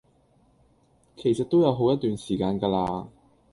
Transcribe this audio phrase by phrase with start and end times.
[1.15, 3.09] 其實都有好一段時間架喇